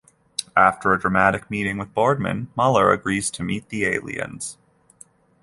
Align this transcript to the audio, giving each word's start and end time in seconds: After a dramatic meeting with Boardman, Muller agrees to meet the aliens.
After 0.57 0.91
a 0.93 0.99
dramatic 0.99 1.51
meeting 1.51 1.77
with 1.77 1.93
Boardman, 1.93 2.47
Muller 2.55 2.91
agrees 2.91 3.29
to 3.29 3.43
meet 3.43 3.69
the 3.69 3.85
aliens. 3.85 4.57